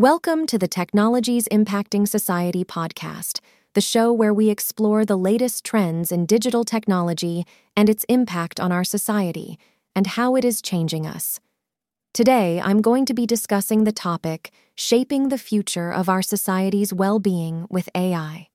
Welcome 0.00 0.46
to 0.46 0.56
the 0.56 0.66
Technologies 0.66 1.46
Impacting 1.52 2.08
Society 2.08 2.64
podcast, 2.64 3.40
the 3.74 3.82
show 3.82 4.10
where 4.10 4.32
we 4.32 4.48
explore 4.48 5.04
the 5.04 5.18
latest 5.18 5.62
trends 5.62 6.10
in 6.10 6.24
digital 6.24 6.64
technology 6.64 7.44
and 7.76 7.90
its 7.90 8.04
impact 8.04 8.58
on 8.58 8.72
our 8.72 8.82
society 8.82 9.58
and 9.94 10.06
how 10.06 10.36
it 10.36 10.42
is 10.46 10.62
changing 10.62 11.06
us. 11.06 11.38
Today, 12.14 12.62
I'm 12.64 12.80
going 12.80 13.04
to 13.04 13.12
be 13.12 13.26
discussing 13.26 13.84
the 13.84 13.92
topic 13.92 14.50
Shaping 14.74 15.28
the 15.28 15.36
Future 15.36 15.92
of 15.92 16.08
Our 16.08 16.22
Society's 16.22 16.94
Well 16.94 17.18
Being 17.18 17.66
with 17.68 17.90
AI. 17.94 18.48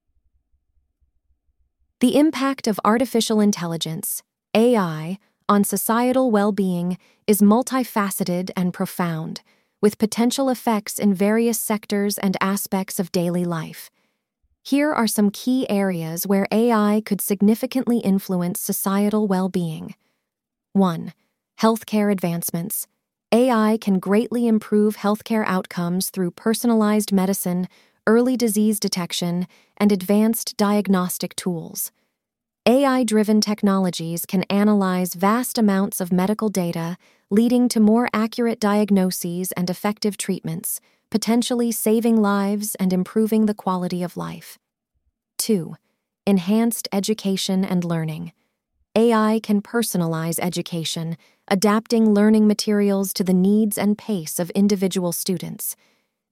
The 2.00 2.18
impact 2.18 2.66
of 2.66 2.80
artificial 2.84 3.40
intelligence, 3.40 4.24
AI, 4.56 5.20
on 5.48 5.64
societal 5.64 6.32
well 6.32 6.52
being 6.52 6.98
is 7.28 7.40
multifaceted 7.40 8.50
and 8.58 8.74
profound, 8.74 9.42
with 9.82 9.98
potential 9.98 10.50
effects 10.50 11.00
in 11.00 11.14
various 11.14 11.60
sectors 11.60 12.18
and 12.18 12.38
aspects 12.42 13.00
of 13.00 13.12
daily 13.12 13.46
life. 13.46 13.90
Here 14.64 14.92
are 14.92 15.08
some 15.08 15.30
key 15.30 15.70
areas 15.70 16.26
where 16.26 16.48
AI 16.52 17.04
could 17.06 17.22
significantly 17.22 18.00
influence 18.00 18.60
societal 18.60 19.28
well 19.28 19.48
being. 19.50 19.96
1. 20.74 21.14
Healthcare 21.62 22.12
advancements. 22.12 22.88
AI 23.32 23.78
can 23.80 24.00
greatly 24.00 24.48
improve 24.48 24.98
healthcare 24.98 25.46
outcomes 25.46 26.10
through 26.10 26.32
personalized 26.32 27.12
medicine, 27.12 27.68
early 28.08 28.36
disease 28.36 28.80
detection, 28.80 29.48
and 29.78 29.92
advanced 29.92 30.58
diagnostic 30.58 31.36
tools. 31.36 31.92
AI 32.68 33.04
driven 33.04 33.42
technologies 33.42 34.26
can 34.26 34.42
analyze 34.50 35.14
vast 35.14 35.60
amounts 35.60 36.02
of 36.02 36.12
medical 36.12 36.50
data, 36.50 36.98
leading 37.30 37.70
to 37.70 37.80
more 37.80 38.10
accurate 38.12 38.60
diagnoses 38.60 39.52
and 39.52 39.70
effective 39.70 40.18
treatments, 40.18 40.82
potentially 41.12 41.72
saving 41.72 42.20
lives 42.20 42.74
and 42.80 42.92
improving 42.92 43.46
the 43.46 43.54
quality 43.54 44.02
of 44.02 44.18
life. 44.18 44.58
2. 45.38 45.76
Enhanced 46.26 46.88
education 46.92 47.64
and 47.64 47.84
learning. 47.84 48.32
AI 48.96 49.40
can 49.44 49.62
personalize 49.62 50.40
education, 50.42 51.18
adapting 51.48 52.16
learning 52.16 52.48
materials 52.48 53.14
to 53.14 53.24
the 53.24 53.32
needs 53.32 53.78
and 53.78 53.96
pace 53.96 54.40
of 54.40 54.50
individual 54.52 55.12
students. 55.12 55.76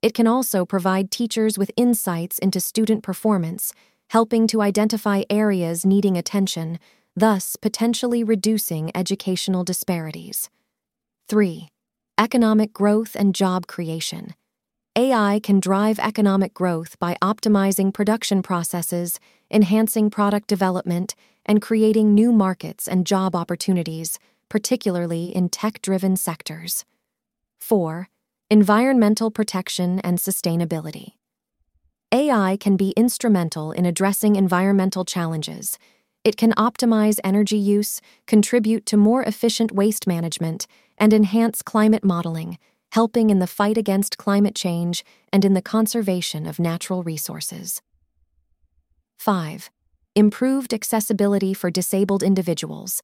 It 0.02 0.16
can 0.16 0.26
also 0.26 0.66
provide 0.66 1.12
teachers 1.12 1.60
with 1.60 1.70
insights 1.78 2.40
into 2.40 2.60
student 2.60 3.04
performance 3.04 3.72
helping 4.14 4.46
to 4.46 4.62
identify 4.62 5.24
areas 5.28 5.84
needing 5.88 6.16
attention, 6.16 6.78
thus 7.16 7.56
potentially 7.56 8.24
reducing 8.24 8.92
educational 8.94 9.64
disparities. 9.64 10.52
3. 11.30 11.68
Economic 12.20 12.74
growth 12.74 13.16
and 13.16 13.34
job 13.34 13.66
creation. 13.66 14.36
AI 14.96 15.40
can 15.42 15.60
drive 15.60 15.98
economic 15.98 16.54
growth 16.54 17.00
by 17.00 17.18
optimizing 17.24 17.92
production 17.92 18.44
processes, 18.44 19.20
enhancing 19.50 20.12
product 20.12 20.48
development, 20.48 21.16
and 21.44 21.60
creating 21.60 22.14
new 22.14 22.32
markets 22.32 22.88
and 22.88 23.08
job 23.08 23.36
opportunities, 23.36 24.20
particularly 24.48 25.36
in 25.36 25.50
tech 25.50 25.82
driven 25.82 26.16
sectors. 26.16 26.86
4. 27.60 28.10
Environmental 28.52 29.32
protection 29.32 30.00
and 30.02 30.20
sustainability. 30.20 31.14
AI 32.14 32.58
can 32.60 32.78
be 32.78 32.94
instrumental 32.96 33.72
in 33.72 33.88
addressing 33.88 34.36
environmental 34.36 35.04
challenges. 35.04 35.80
It 36.24 36.38
can 36.38 36.52
optimize 36.52 37.20
energy 37.24 37.58
use, 37.58 38.02
contribute 38.28 38.86
to 38.86 38.98
more 38.98 39.24
efficient 39.24 39.72
waste 39.72 40.06
management, 40.06 40.68
and 41.00 41.12
enhance 41.12 41.64
climate 41.64 42.04
modeling, 42.04 42.60
helping 42.92 43.32
in 43.32 43.40
the 43.40 43.48
fight 43.48 43.80
against 43.80 44.20
climate 44.20 44.54
change 44.54 45.04
and 45.32 45.44
in 45.44 45.56
the 45.56 45.62
conservation 45.62 46.46
of 46.46 46.60
natural 46.60 47.02
resources. 47.02 47.82
5. 49.18 49.72
Improved 50.14 50.72
accessibility 50.72 51.52
for 51.56 51.72
disabled 51.72 52.22
individuals. 52.22 53.02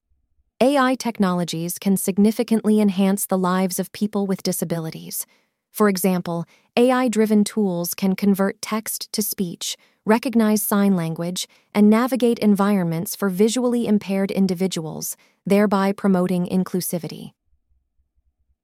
AI 0.60 0.94
technologies 0.94 1.80
can 1.80 1.96
significantly 1.96 2.80
enhance 2.80 3.26
the 3.26 3.38
lives 3.38 3.80
of 3.80 3.90
people 3.90 4.28
with 4.28 4.44
disabilities. 4.44 5.26
For 5.70 5.88
example, 5.88 6.44
AI 6.76 7.08
driven 7.08 7.44
tools 7.44 7.94
can 7.94 8.14
convert 8.16 8.60
text 8.60 9.12
to 9.12 9.22
speech, 9.22 9.76
recognize 10.04 10.62
sign 10.62 10.96
language, 10.96 11.46
and 11.74 11.88
navigate 11.88 12.38
environments 12.38 13.14
for 13.14 13.28
visually 13.28 13.86
impaired 13.86 14.30
individuals, 14.30 15.16
thereby 15.46 15.92
promoting 15.92 16.46
inclusivity. 16.46 17.32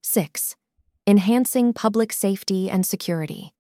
6. 0.03 0.57
Enhancing 1.07 1.73
public 1.73 2.13
safety 2.13 2.71
and 2.71 2.85
security. 2.85 3.53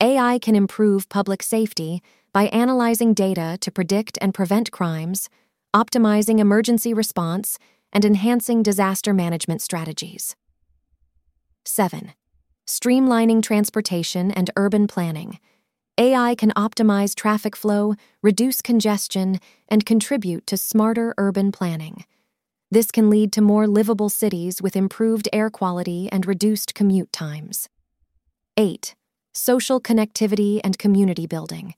AI 0.00 0.38
can 0.38 0.54
improve 0.54 1.08
public 1.08 1.42
safety 1.42 2.02
by 2.32 2.44
analyzing 2.46 3.14
data 3.14 3.58
to 3.60 3.70
predict 3.70 4.16
and 4.20 4.32
prevent 4.32 4.70
crimes, 4.70 5.28
optimizing 5.74 6.38
emergency 6.38 6.94
response, 6.94 7.58
and 7.92 8.04
enhancing 8.04 8.62
disaster 8.62 9.12
management 9.12 9.60
strategies. 9.62 10.36
7 11.64 12.12
streamlining 12.68 13.42
transportation 13.42 14.30
and 14.30 14.50
urban 14.54 14.86
planning. 14.86 15.38
AI 15.96 16.34
can 16.34 16.50
optimize 16.50 17.14
traffic 17.14 17.56
flow, 17.56 17.94
reduce 18.22 18.60
congestion, 18.60 19.40
and 19.68 19.86
contribute 19.86 20.46
to 20.46 20.56
smarter 20.58 21.14
urban 21.16 21.50
planning. 21.50 22.04
This 22.70 22.90
can 22.90 23.08
lead 23.08 23.32
to 23.32 23.40
more 23.40 23.66
livable 23.66 24.10
cities 24.10 24.60
with 24.60 24.76
improved 24.76 25.28
air 25.32 25.48
quality 25.48 26.10
and 26.12 26.26
reduced 26.26 26.74
commute 26.74 27.10
times. 27.10 27.70
8. 28.58 28.94
Social 29.32 29.80
connectivity 29.80 30.60
and 30.62 30.78
community 30.78 31.26
building. 31.26 31.74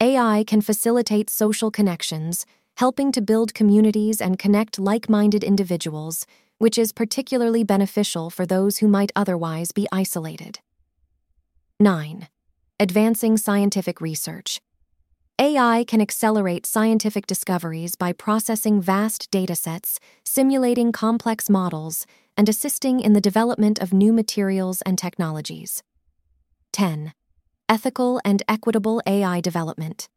AI 0.00 0.44
can 0.46 0.62
facilitate 0.62 1.28
social 1.28 1.70
connections, 1.70 2.46
helping 2.78 3.12
to 3.12 3.20
build 3.20 3.52
communities 3.52 4.22
and 4.22 4.38
connect 4.38 4.78
like 4.78 5.10
minded 5.10 5.44
individuals 5.44 6.24
which 6.62 6.78
is 6.78 6.92
particularly 6.92 7.64
beneficial 7.64 8.30
for 8.30 8.46
those 8.46 8.78
who 8.78 8.86
might 8.86 9.10
otherwise 9.16 9.72
be 9.72 9.88
isolated. 9.90 10.60
9. 11.80 12.28
Advancing 12.78 13.36
scientific 13.36 14.00
research. 14.00 14.60
AI 15.40 15.84
can 15.88 16.00
accelerate 16.00 16.64
scientific 16.64 17.26
discoveries 17.26 17.96
by 17.96 18.12
processing 18.12 18.80
vast 18.80 19.28
datasets, 19.32 19.98
simulating 20.24 20.92
complex 20.92 21.50
models, 21.50 22.06
and 22.36 22.48
assisting 22.48 23.00
in 23.00 23.12
the 23.12 23.20
development 23.20 23.80
of 23.80 23.92
new 23.92 24.12
materials 24.12 24.82
and 24.82 24.96
technologies. 24.96 25.82
10. 26.72 27.12
Ethical 27.68 28.20
and 28.24 28.44
equitable 28.46 29.02
AI 29.04 29.40
development. 29.40 30.08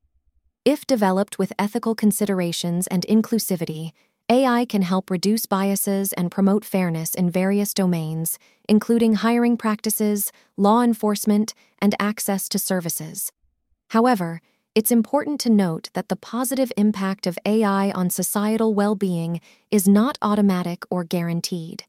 If 0.63 0.85
developed 0.85 1.39
with 1.39 1.53
ethical 1.57 1.95
considerations 1.95 2.85
and 2.85 3.03
inclusivity, 3.09 3.93
AI 4.27 4.65
can 4.65 4.81
help 4.81 5.11
reduce 5.11 5.45
biases 5.45 6.11
and 6.13 6.31
promote 6.31 6.65
fairness 6.65 7.13
in 7.13 7.29
various 7.29 7.75
domains, 7.75 8.39
including 8.67 9.13
hiring 9.13 9.55
practices, 9.55 10.31
law 10.57 10.81
enforcement, 10.81 11.53
and 11.79 11.93
access 11.99 12.49
to 12.49 12.57
services. 12.57 13.31
However, 13.89 14.41
it's 14.73 14.91
important 14.91 15.39
to 15.41 15.51
note 15.51 15.91
that 15.93 16.09
the 16.09 16.15
positive 16.15 16.71
impact 16.75 17.27
of 17.27 17.37
AI 17.45 17.91
on 17.91 18.09
societal 18.09 18.73
well 18.73 18.95
being 18.95 19.41
is 19.69 19.87
not 19.87 20.17
automatic 20.23 20.85
or 20.89 21.03
guaranteed. 21.03 21.83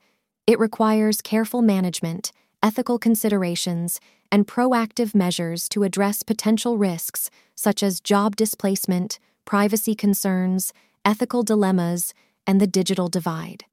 It 0.46 0.58
requires 0.58 1.22
careful 1.22 1.62
management, 1.62 2.32
ethical 2.62 2.98
considerations, 2.98 3.98
and 4.30 4.46
proactive 4.46 5.14
measures 5.14 5.70
to 5.70 5.84
address 5.84 6.22
potential 6.22 6.76
risks 6.76 7.30
such 7.54 7.82
as 7.82 7.98
job 7.98 8.36
displacement, 8.36 9.18
privacy 9.46 9.94
concerns, 9.94 10.74
ethical 11.02 11.42
dilemmas, 11.42 12.12
and 12.46 12.60
the 12.60 12.66
digital 12.66 13.08
divide. 13.08 13.64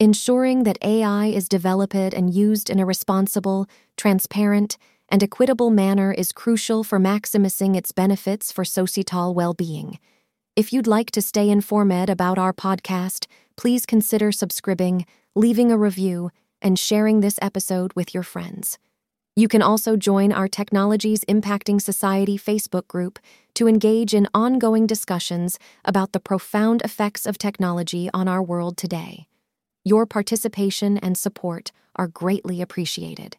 Ensuring 0.00 0.64
that 0.64 0.78
AI 0.82 1.26
is 1.26 1.48
developed 1.48 1.94
and 1.94 2.34
used 2.34 2.68
in 2.68 2.80
a 2.80 2.86
responsible, 2.86 3.66
transparent, 3.96 4.76
and 5.08 5.22
equitable 5.22 5.70
manner 5.70 6.12
is 6.12 6.32
crucial 6.32 6.82
for 6.82 6.98
maximizing 6.98 7.76
its 7.76 7.92
benefits 7.92 8.50
for 8.50 8.64
societal 8.64 9.34
well 9.34 9.54
being. 9.54 9.98
If 10.56 10.72
you'd 10.72 10.86
like 10.86 11.10
to 11.12 11.22
stay 11.22 11.48
informed 11.50 12.10
about 12.10 12.38
our 12.38 12.52
podcast, 12.52 13.26
please 13.56 13.86
consider 13.86 14.32
subscribing, 14.32 15.06
leaving 15.34 15.70
a 15.70 15.78
review, 15.78 16.30
and 16.62 16.78
sharing 16.78 17.20
this 17.20 17.38
episode 17.42 17.92
with 17.94 18.14
your 18.14 18.22
friends. 18.22 18.78
You 19.36 19.48
can 19.48 19.62
also 19.62 19.96
join 19.96 20.30
our 20.30 20.46
Technologies 20.46 21.24
Impacting 21.24 21.82
Society 21.82 22.38
Facebook 22.38 22.86
group 22.86 23.18
to 23.54 23.66
engage 23.66 24.14
in 24.14 24.28
ongoing 24.32 24.86
discussions 24.86 25.58
about 25.84 26.12
the 26.12 26.20
profound 26.20 26.82
effects 26.82 27.26
of 27.26 27.36
technology 27.36 28.08
on 28.14 28.28
our 28.28 28.40
world 28.40 28.76
today. 28.76 29.26
Your 29.82 30.06
participation 30.06 30.98
and 30.98 31.18
support 31.18 31.72
are 31.96 32.06
greatly 32.06 32.62
appreciated. 32.62 33.36